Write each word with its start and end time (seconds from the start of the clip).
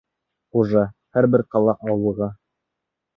Хужа 0.55 0.85
һәр 1.17 1.27
бер 1.35 1.43
ҡала-ауылға. 1.55 2.31